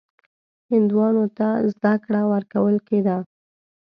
[0.71, 3.17] هندوانو ته زده کړه ورکول کېده.